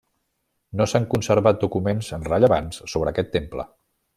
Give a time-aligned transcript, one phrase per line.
[0.79, 3.69] No s'han conservat documents rellevants sobre aquest temple.